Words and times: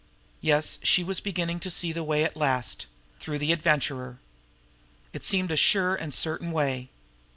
Yes, 0.41 0.79
she 0.81 1.03
was 1.03 1.19
beginning 1.19 1.59
to 1.59 1.69
see 1.69 1.91
the 1.91 2.03
way 2.03 2.23
at 2.23 2.35
last 2.35 2.87
through 3.19 3.37
the 3.37 3.51
Adventurer. 3.51 4.17
It 5.13 5.23
seemed 5.23 5.51
a 5.51 5.55
sure 5.55 5.93
and 5.93 6.11
certain 6.11 6.51
way. 6.51 6.89